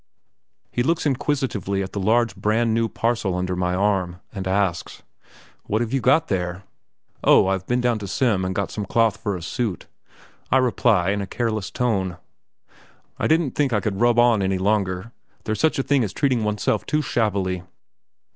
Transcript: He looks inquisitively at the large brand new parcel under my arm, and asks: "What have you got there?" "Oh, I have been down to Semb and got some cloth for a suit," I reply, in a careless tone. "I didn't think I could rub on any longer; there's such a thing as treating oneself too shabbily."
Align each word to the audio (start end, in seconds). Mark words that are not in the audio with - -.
He 0.71 0.81
looks 0.81 1.05
inquisitively 1.05 1.83
at 1.83 1.91
the 1.93 1.99
large 1.99 2.35
brand 2.35 2.73
new 2.73 2.89
parcel 2.89 3.35
under 3.35 3.55
my 3.55 3.75
arm, 3.75 4.19
and 4.33 4.47
asks: 4.47 5.03
"What 5.65 5.79
have 5.81 5.93
you 5.93 6.01
got 6.01 6.27
there?" 6.27 6.63
"Oh, 7.23 7.45
I 7.45 7.51
have 7.53 7.67
been 7.67 7.81
down 7.81 7.99
to 7.99 8.07
Semb 8.07 8.43
and 8.43 8.55
got 8.55 8.71
some 8.71 8.87
cloth 8.87 9.17
for 9.17 9.35
a 9.35 9.43
suit," 9.43 9.85
I 10.51 10.57
reply, 10.57 11.11
in 11.11 11.21
a 11.21 11.27
careless 11.27 11.69
tone. 11.69 12.17
"I 13.19 13.27
didn't 13.27 13.51
think 13.51 13.73
I 13.73 13.79
could 13.79 14.01
rub 14.01 14.17
on 14.17 14.41
any 14.41 14.57
longer; 14.57 15.11
there's 15.43 15.59
such 15.59 15.77
a 15.77 15.83
thing 15.83 16.03
as 16.03 16.13
treating 16.13 16.43
oneself 16.43 16.83
too 16.87 17.03
shabbily." 17.03 17.61